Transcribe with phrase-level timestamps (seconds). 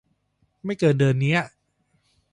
[0.63, 1.39] ไม่เกิน เดือนเนี้ย